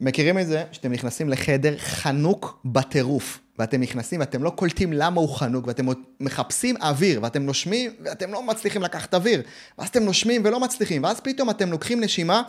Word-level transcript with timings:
מכירים 0.00 0.38
את 0.38 0.46
זה 0.46 0.64
שאתם 0.72 0.92
נכנסים 0.92 1.28
לחדר 1.28 1.78
חנוק 1.78 2.60
בטירוף, 2.64 3.38
ואתם 3.58 3.80
נכנסים 3.80 4.20
ואתם 4.20 4.42
לא 4.42 4.50
קולטים 4.50 4.92
למה 4.92 5.20
הוא 5.20 5.36
חנוק, 5.36 5.66
ואתם 5.66 5.86
מחפשים 6.20 6.76
אוויר, 6.82 7.20
ואתם 7.22 7.42
נושמים, 7.42 7.90
ואתם 8.04 8.32
לא 8.32 8.42
מצליחים 8.42 8.82
לקחת 8.82 9.14
אוויר, 9.14 9.42
ואז 9.78 9.88
אתם 9.88 10.02
נושמים 10.02 10.42
ולא 10.44 10.60
מצליחים, 10.60 11.04
ואז 11.04 11.20
פתאום 11.20 11.50
אתם 11.50 11.70
לוקחים 11.70 12.00
נשימה, 12.00 12.42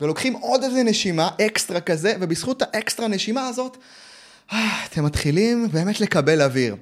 ולוקחים 0.00 0.32
עוד 0.32 0.62
איזה 0.62 0.82
נשימה, 0.82 1.28
אקסטרה 1.46 1.80
כזה, 1.80 2.14
ובזכות 2.20 2.62
האקסטרה 2.62 3.08
נשימה 3.08 3.48
הזאת, 3.48 3.76
אתם 4.86 5.04
מתחילים 5.04 5.68
באמת 5.72 6.00
לקבל 6.00 6.42
אוויר. 6.42 6.76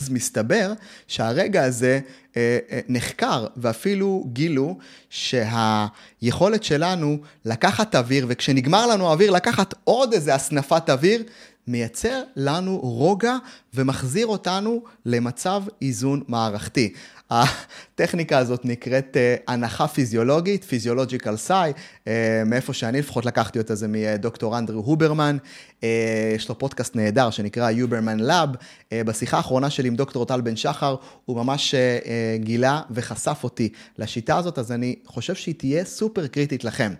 אז 0.00 0.10
מסתבר 0.10 0.72
שהרגע 1.08 1.64
הזה 1.64 2.00
אה, 2.36 2.58
אה, 2.70 2.80
נחקר, 2.88 3.46
ואפילו 3.56 4.24
גילו 4.32 4.78
שהיכולת 5.10 6.64
שלנו 6.64 7.18
לקחת 7.44 7.94
אוויר, 7.94 8.26
וכשנגמר 8.28 8.86
לנו 8.86 9.08
האוויר 9.08 9.30
לקחת 9.30 9.74
עוד 9.84 10.12
איזה 10.12 10.34
הסנפת 10.34 10.90
אוויר, 10.90 11.22
מייצר 11.68 12.22
לנו 12.36 12.78
רוגע 12.78 13.36
ומחזיר 13.74 14.26
אותנו 14.26 14.82
למצב 15.06 15.62
איזון 15.82 16.22
מערכתי. 16.28 16.92
הטכניקה 17.30 18.38
הזאת 18.38 18.64
נקראת 18.64 19.16
אה, 19.16 19.42
אנחה 19.52 19.88
פיזיולוגית, 19.88 20.64
physiological 20.64 21.36
sigh, 21.36 21.72
אה, 21.72 22.08
מאיפה 22.46 22.72
שאני 22.72 22.98
לפחות 22.98 23.26
לקחתי 23.26 23.58
אותה 23.58 23.74
זה 23.74 23.86
מדוקטור 23.88 24.58
אנדרו 24.58 24.80
הוברמן, 24.80 25.36
אה, 25.80 25.84
יש 26.36 26.48
לו 26.48 26.58
פודקאסט 26.58 26.96
נהדר 26.96 27.30
שנקרא 27.30 27.70
Huberman 27.70 28.20
Lab, 28.20 28.48
בשיחה 28.94 29.36
האחרונה 29.36 29.70
שלי 29.70 29.88
עם 29.88 29.96
דוקטור 29.96 30.26
טל 30.26 30.40
בן 30.40 30.56
שחר, 30.56 30.96
הוא 31.24 31.36
ממש 31.36 31.74
גילה 32.36 32.82
וחשף 32.90 33.40
אותי 33.44 33.68
לשיטה 33.98 34.36
הזאת, 34.36 34.58
אז 34.58 34.72
אני 34.72 34.96
חושב 35.06 35.34
שהיא 35.34 35.54
תהיה 35.54 35.84
סופר 35.84 36.26
קריטית 36.26 36.64
לכם. 36.64 36.92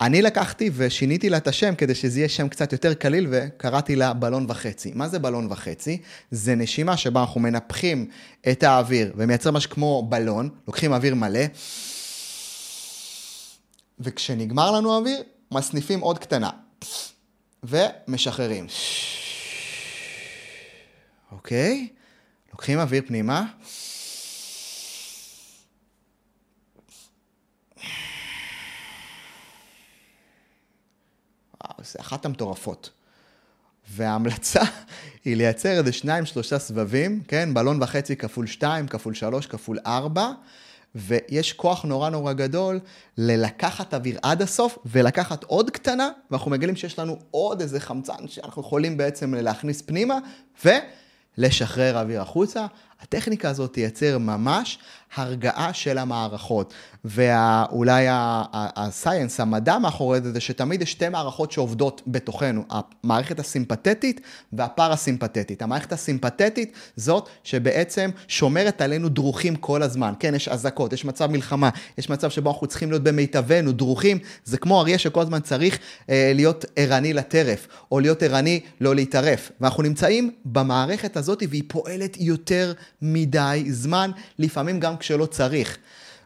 אני 0.00 0.22
לקחתי 0.22 0.70
ושיניתי 0.74 1.30
לה 1.30 1.36
את 1.36 1.48
השם 1.48 1.74
כדי 1.74 1.94
שזה 1.94 2.18
יהיה 2.18 2.28
שם 2.28 2.48
קצת 2.48 2.72
יותר 2.72 2.94
קליל 2.94 3.26
וקראתי 3.30 3.96
לה 3.96 4.12
בלון 4.12 4.46
וחצי. 4.48 4.92
מה 4.94 5.08
זה 5.08 5.18
בלון 5.18 5.46
וחצי? 5.50 6.00
זה 6.30 6.54
נשימה 6.54 6.96
שבה 6.96 7.20
אנחנו 7.20 7.40
מנפחים 7.40 8.06
את 8.48 8.62
האוויר 8.62 9.12
ומייצר 9.16 9.50
משהו 9.50 9.70
כמו 9.70 10.06
בלון, 10.08 10.48
לוקחים 10.66 10.92
אוויר 10.92 11.14
מלא, 11.14 11.44
וכשנגמר 14.00 14.70
לנו 14.70 14.94
האוויר, 14.94 15.22
מסניפים 15.52 16.00
עוד 16.00 16.18
קטנה 16.18 16.50
ומשחררים. 17.64 18.66
אוקיי? 21.32 21.88
לוקחים 22.52 22.78
אוויר 22.78 23.02
פנימה. 23.06 23.44
זה 31.92 31.98
אחת 32.00 32.24
המטורפות. 32.24 32.90
וההמלצה 33.90 34.62
היא 35.24 35.36
לייצר 35.36 35.78
איזה 35.78 35.92
שניים, 35.92 36.26
שלושה 36.26 36.58
סבבים, 36.58 37.22
כן? 37.28 37.54
בלון 37.54 37.82
וחצי 37.82 38.16
כפול 38.16 38.46
שתיים, 38.46 38.86
כפול 38.88 39.14
שלוש, 39.14 39.46
כפול 39.46 39.78
ארבע, 39.86 40.30
ויש 40.94 41.52
כוח 41.52 41.84
נורא 41.84 42.10
נורא 42.10 42.32
גדול 42.32 42.80
ללקחת 43.18 43.94
אוויר 43.94 44.18
עד 44.22 44.42
הסוף 44.42 44.78
ולקחת 44.86 45.44
עוד 45.44 45.70
קטנה, 45.70 46.08
ואנחנו 46.30 46.50
מגלים 46.50 46.76
שיש 46.76 46.98
לנו 46.98 47.18
עוד 47.30 47.60
איזה 47.60 47.80
חמצן 47.80 48.28
שאנחנו 48.28 48.62
יכולים 48.62 48.96
בעצם 48.96 49.34
להכניס 49.34 49.82
פנימה, 49.82 50.18
ולשחרר 50.64 52.00
אוויר 52.00 52.20
החוצה. 52.20 52.66
הטכניקה 53.04 53.50
הזאת 53.50 53.72
תייצר 53.72 54.18
ממש 54.18 54.78
הרגעה 55.16 55.72
של 55.72 55.98
המערכות. 55.98 56.74
ואולי 57.04 58.06
הסייאנס, 58.10 59.40
המדע 59.40 59.78
מאחורי 59.78 60.20
זה, 60.20 60.32
זה 60.32 60.40
שתמיד 60.40 60.82
יש 60.82 60.90
שתי 60.90 61.08
מערכות 61.08 61.52
שעובדות 61.52 62.02
בתוכנו, 62.06 62.64
המערכת 62.70 63.38
הסימפתטית 63.38 64.20
והפרסימפתטית. 64.52 65.62
המערכת 65.62 65.92
הסימפתטית 65.92 66.72
זאת 66.96 67.28
שבעצם 67.44 68.10
שומרת 68.28 68.80
עלינו 68.80 69.08
דרוכים 69.08 69.56
כל 69.56 69.82
הזמן. 69.82 70.12
כן, 70.18 70.34
יש 70.34 70.48
אזעקות, 70.48 70.92
יש 70.92 71.04
מצב 71.04 71.30
מלחמה, 71.30 71.70
יש 71.98 72.10
מצב 72.10 72.30
שבו 72.30 72.50
אנחנו 72.50 72.66
צריכים 72.66 72.90
להיות 72.90 73.02
במיטבנו, 73.02 73.72
דרוכים. 73.72 74.18
זה 74.44 74.58
כמו 74.58 74.80
אריה 74.80 74.98
שכל 74.98 75.20
הזמן 75.20 75.40
צריך 75.40 75.78
אה, 76.10 76.32
להיות 76.34 76.64
ערני 76.76 77.12
לטרף, 77.12 77.68
או 77.92 78.00
להיות 78.00 78.22
ערני 78.22 78.60
לא 78.80 78.94
להתערף. 78.94 79.50
ואנחנו 79.60 79.82
נמצאים 79.82 80.30
במערכת 80.44 81.16
הזאת 81.16 81.42
והיא 81.48 81.62
פועלת 81.68 82.16
יותר 82.20 82.72
מדי 83.02 83.64
זמן, 83.68 84.10
לפעמים 84.38 84.80
גם 84.80 84.96
כשלא 84.96 85.26
צריך. 85.26 85.78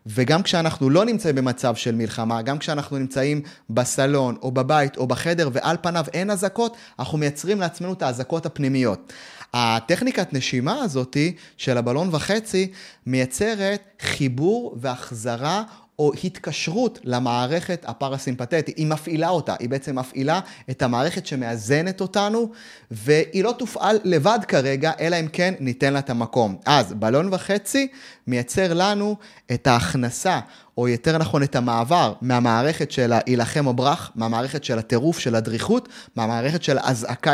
וגם 0.06 0.42
כשאנחנו 0.42 0.90
לא 0.90 1.04
נמצאים 1.04 1.34
במצב 1.34 1.74
של 1.74 1.94
מלחמה, 1.94 2.42
גם 2.42 2.58
כשאנחנו 2.58 2.98
נמצאים 2.98 3.40
בסלון 3.70 4.36
או 4.42 4.52
בבית 4.52 4.96
או 4.96 5.06
בחדר 5.06 5.48
ועל 5.52 5.76
פניו 5.82 6.04
אין 6.12 6.30
אזעקות, 6.30 6.76
אנחנו 6.98 7.18
מייצרים 7.18 7.60
לעצמנו 7.60 7.92
את 7.92 8.02
האזעקות 8.02 8.46
הפנימיות. 8.46 9.12
הטכניקת 9.54 10.32
נשימה 10.32 10.82
הזאתי 10.82 11.36
של 11.56 11.78
הבלון 11.78 12.08
וחצי 12.12 12.72
מייצרת 13.06 13.82
חיבור 14.00 14.76
והחזרה 14.80 15.62
או 15.98 16.12
התקשרות 16.24 16.98
למערכת 17.04 17.84
הפרסימפטית, 17.88 18.66
היא 18.66 18.86
מפעילה 18.86 19.28
אותה, 19.28 19.54
היא 19.58 19.68
בעצם 19.68 19.98
מפעילה 19.98 20.40
את 20.70 20.82
המערכת 20.82 21.26
שמאזנת 21.26 22.00
אותנו, 22.00 22.50
והיא 22.90 23.44
לא 23.44 23.54
תופעל 23.58 23.98
לבד 24.04 24.38
כרגע, 24.48 24.92
אלא 25.00 25.20
אם 25.20 25.28
כן 25.32 25.54
ניתן 25.60 25.92
לה 25.92 25.98
את 25.98 26.10
המקום. 26.10 26.56
אז 26.66 26.92
בלון 26.92 27.34
וחצי 27.34 27.88
מייצר 28.26 28.74
לנו 28.74 29.16
את 29.52 29.66
ההכנסה 29.66 30.40
או 30.78 30.88
יותר 30.88 31.18
נכון 31.18 31.42
את 31.42 31.56
המעבר 31.56 32.12
מהמערכת 32.20 32.90
של 32.90 33.12
ההילחם 33.12 33.66
או 33.66 33.74
ברח, 33.74 34.10
מהמערכת 34.14 34.64
של 34.64 34.78
הטירוף, 34.78 35.18
של 35.18 35.34
הדריכות, 35.34 35.88
מהמערכת 36.16 36.62
של 36.62 36.78
אזעקה 36.82 37.32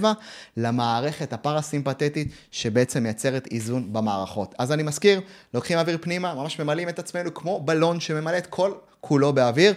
24-7, 0.00 0.04
למערכת 0.56 1.32
הפרסימפטית 1.32 2.28
שבעצם 2.50 3.02
מייצרת 3.02 3.48
איזון 3.50 3.92
במערכות. 3.92 4.54
אז 4.58 4.72
אני 4.72 4.82
מזכיר, 4.82 5.20
לוקחים 5.54 5.78
אוויר 5.78 5.98
פנימה, 6.00 6.34
ממש 6.34 6.58
ממלאים 6.58 6.88
את 6.88 6.98
עצמנו 6.98 7.34
כמו 7.34 7.60
בלון 7.60 8.00
שממלא 8.00 8.38
את 8.38 8.46
כל 8.46 8.72
כולו 9.00 9.32
באוויר, 9.32 9.74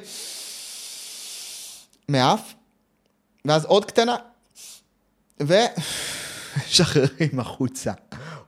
מאף, 2.10 2.54
ואז 3.46 3.66
עוד 3.66 3.86
קטנה, 3.86 4.16
ושחררים 5.40 7.40
החוצה, 7.40 7.92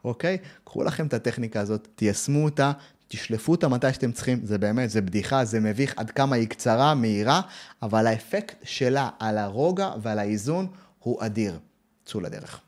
אוקיי? 0.03 0.37
קחו 0.63 0.83
לכם 0.83 1.07
את 1.07 1.13
הטכניקה 1.13 1.59
הזאת, 1.59 1.87
תיישמו 1.95 2.43
אותה, 2.43 2.71
תשלפו 3.13 3.51
אותה 3.51 3.67
מתי 3.67 3.93
שאתם 3.93 4.11
צריכים, 4.11 4.39
זה 4.43 4.57
באמת, 4.57 4.89
זה 4.89 5.01
בדיחה, 5.01 5.45
זה 5.45 5.59
מביך 5.59 5.93
עד 5.97 6.11
כמה 6.11 6.35
היא 6.35 6.47
קצרה, 6.47 6.95
מהירה, 6.95 7.41
אבל 7.81 8.07
האפקט 8.07 8.55
שלה 8.63 9.09
על 9.19 9.37
הרוגע 9.37 9.91
ועל 10.01 10.19
האיזון 10.19 10.67
הוא 10.99 11.25
אדיר. 11.25 11.59
צאו 12.05 12.19
לדרך. 12.19 12.61